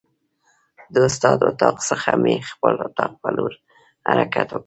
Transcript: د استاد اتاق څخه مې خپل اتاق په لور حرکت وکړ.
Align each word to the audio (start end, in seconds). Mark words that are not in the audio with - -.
د 0.93 0.95
استاد 1.07 1.39
اتاق 1.49 1.75
څخه 1.89 2.11
مې 2.23 2.35
خپل 2.49 2.73
اتاق 2.87 3.11
په 3.21 3.29
لور 3.35 3.53
حرکت 4.07 4.47
وکړ. 4.51 4.59